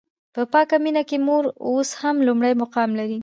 [0.33, 3.19] په پاکه مینه کې مور اوس هم لومړی مقام لري.